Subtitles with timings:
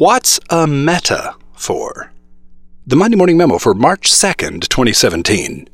[0.00, 2.10] What's a meta for?
[2.86, 5.68] The Monday Morning Memo for March 2nd, 2017.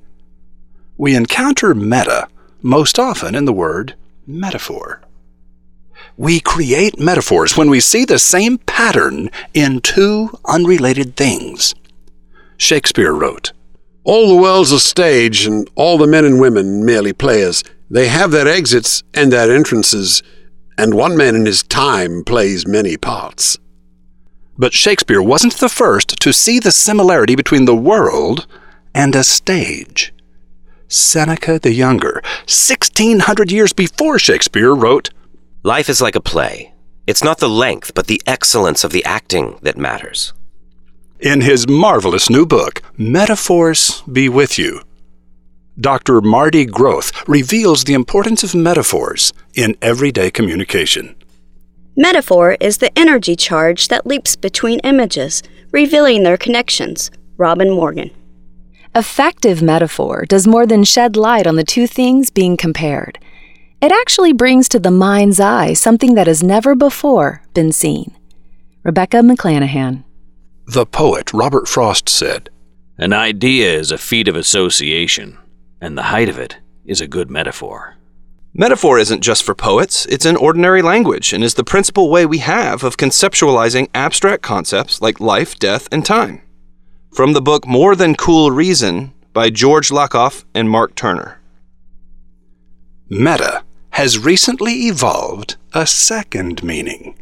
[0.96, 2.26] We encounter meta
[2.60, 3.94] most often in the word
[4.26, 5.00] metaphor.
[6.16, 11.76] We create metaphors when we see the same pattern in two unrelated things.
[12.56, 13.52] Shakespeare wrote,
[14.02, 17.62] All the world's a stage, and all the men and women merely players.
[17.88, 20.24] They have their exits and their entrances,
[20.76, 23.56] and one man in his time plays many parts.
[24.58, 28.46] But Shakespeare wasn't the first to see the similarity between the world
[28.94, 30.14] and a stage.
[30.88, 35.10] Seneca the Younger, 1600 years before Shakespeare, wrote,
[35.62, 36.72] Life is like a play.
[37.06, 40.32] It's not the length, but the excellence of the acting that matters.
[41.20, 44.82] In his marvelous new book, Metaphors Be With You,
[45.78, 46.22] Dr.
[46.22, 51.14] Mardy Grothe reveals the importance of metaphors in everyday communication.
[51.98, 55.42] Metaphor is the energy charge that leaps between images,
[55.72, 57.10] revealing their connections.
[57.38, 58.10] Robin Morgan.
[58.94, 63.18] Effective metaphor does more than shed light on the two things being compared.
[63.80, 68.14] It actually brings to the mind's eye something that has never before been seen.
[68.82, 70.04] Rebecca McClanahan.
[70.66, 72.50] The poet Robert Frost said,
[72.98, 75.38] An idea is a feat of association,
[75.80, 77.96] and the height of it is a good metaphor.
[78.58, 82.38] Metaphor isn't just for poets, it's in ordinary language and is the principal way we
[82.38, 86.40] have of conceptualizing abstract concepts like life, death, and time.
[87.12, 91.38] From the book More Than Cool Reason by George Lakoff and Mark Turner.
[93.10, 97.14] Meta has recently evolved a second meaning.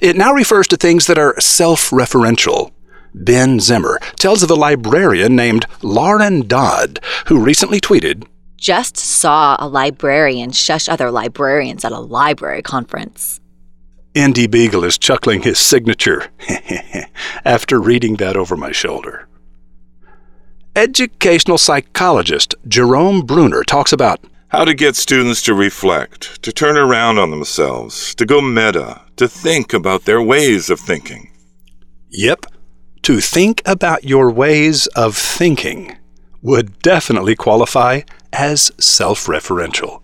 [0.00, 2.70] It now refers to things that are self referential.
[3.12, 8.24] Ben Zimmer tells of a librarian named Lauren Dodd who recently tweeted,
[8.60, 13.40] Just saw a librarian shush other librarians at a library conference.
[14.14, 16.26] Andy Beagle is chuckling his signature
[17.46, 19.26] after reading that over my shoulder.
[20.76, 27.18] Educational psychologist Jerome Bruner talks about how to get students to reflect, to turn around
[27.18, 31.30] on themselves, to go meta, to think about their ways of thinking.
[32.10, 32.44] Yep,
[33.04, 35.96] to think about your ways of thinking
[36.42, 40.02] would definitely qualify as self referential.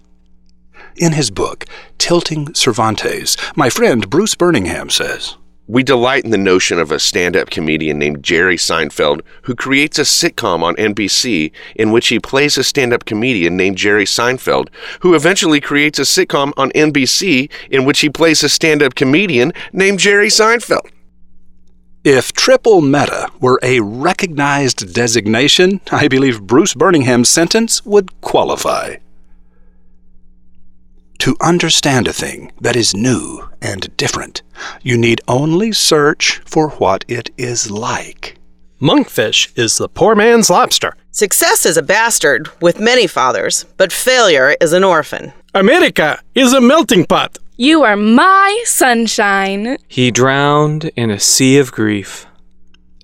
[0.97, 1.66] In his book,
[1.98, 5.37] Tilting Cervantes, my friend Bruce Burningham says,
[5.69, 9.98] we delight in the notion of a stand up comedian named Jerry Seinfeld who creates
[9.98, 14.69] a sitcom on NBC in which he plays a stand up comedian named Jerry Seinfeld,
[15.00, 19.53] who eventually creates a sitcom on NBC in which he plays a stand up comedian
[19.72, 20.88] named Jerry Seinfeld.
[22.06, 28.99] If triple meta were a recognized designation, I believe Bruce Burningham's sentence would qualify.
[31.19, 34.43] To understand a thing that is new and different,
[34.84, 38.38] you need only search for what it is like.
[38.81, 40.94] Monkfish is the poor man's lobster.
[41.11, 45.33] Success is a bastard with many fathers, but failure is an orphan.
[45.55, 47.37] America is a melting pot.
[47.59, 49.78] You are my sunshine.
[49.89, 52.27] He drowned in a sea of grief.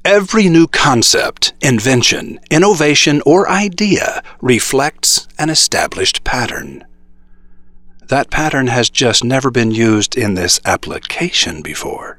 [0.05, 6.85] Every new concept, invention, innovation, or idea reflects an established pattern.
[8.09, 12.19] That pattern has just never been used in this application before.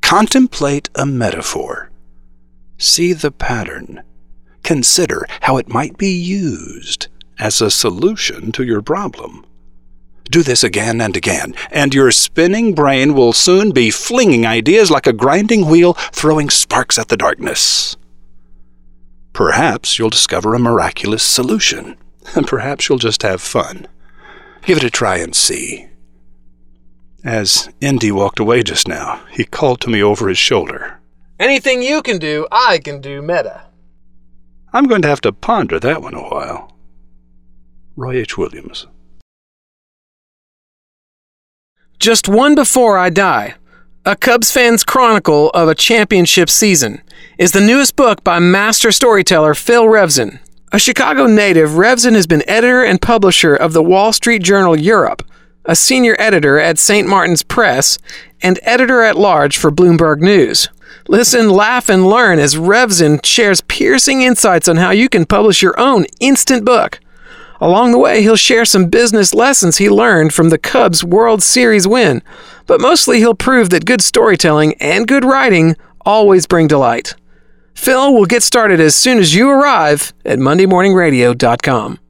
[0.00, 1.90] Contemplate a metaphor.
[2.78, 4.02] See the pattern.
[4.62, 7.08] Consider how it might be used
[7.38, 9.44] as a solution to your problem.
[10.32, 15.06] Do this again and again, and your spinning brain will soon be flinging ideas like
[15.06, 17.98] a grinding wheel, throwing sparks at the darkness.
[19.34, 21.98] Perhaps you'll discover a miraculous solution,
[22.34, 23.86] and perhaps you'll just have fun.
[24.64, 25.88] Give it a try and see.
[27.22, 30.98] As Indy walked away just now, he called to me over his shoulder.
[31.38, 33.64] Anything you can do, I can do meta.
[34.72, 36.74] I'm going to have to ponder that one a while.
[37.96, 38.38] Roy H.
[38.38, 38.86] Williams.
[42.02, 43.54] Just one before I die.
[44.04, 47.00] A Cubs fan's chronicle of a championship season
[47.38, 50.40] is the newest book by master storyteller Phil Revzin.
[50.72, 55.22] A Chicago native, Revzin has been editor and publisher of the Wall Street Journal Europe,
[55.64, 57.06] a senior editor at St.
[57.06, 57.98] Martin's Press,
[58.42, 60.70] and editor at large for Bloomberg News.
[61.06, 65.78] Listen, laugh, and learn as Revzin shares piercing insights on how you can publish your
[65.78, 66.98] own instant book.
[67.62, 71.86] Along the way, he'll share some business lessons he learned from the Cubs World Series
[71.86, 72.20] win,
[72.66, 77.14] but mostly he'll prove that good storytelling and good writing always bring delight.
[77.72, 82.00] Phil will get started as soon as you arrive at MondayMorningRadio.com.